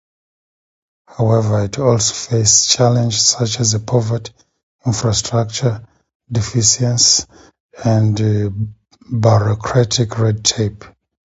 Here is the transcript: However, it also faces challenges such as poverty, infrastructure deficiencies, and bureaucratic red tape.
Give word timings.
However, 1.05 1.63
it 1.65 1.77
also 1.77 2.15
faces 2.15 2.65
challenges 2.65 3.23
such 3.23 3.59
as 3.59 3.79
poverty, 3.83 4.33
infrastructure 4.83 5.87
deficiencies, 6.31 7.27
and 7.85 8.17
bureaucratic 9.11 10.17
red 10.17 10.43
tape. 10.43 10.83